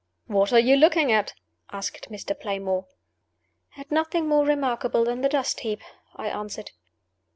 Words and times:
"What 0.25 0.51
are 0.51 0.57
you 0.59 0.77
looking 0.77 1.11
at?" 1.11 1.35
asked 1.71 2.09
Mr. 2.09 2.33
Playmore. 2.33 2.87
"At 3.77 3.91
nothing 3.91 4.27
more 4.27 4.43
remarkable 4.45 5.03
than 5.05 5.21
the 5.21 5.29
dust 5.29 5.59
heap," 5.59 5.81
I 6.15 6.25
answered. 6.27 6.71